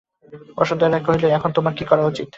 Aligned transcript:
বসন্ত 0.57 0.81
রায় 0.83 1.03
কহিলেন, 1.05 1.31
এখন 1.37 1.49
তোমার 1.51 1.73
কী 1.73 1.83
করা 1.85 2.01
হয়? 2.03 2.15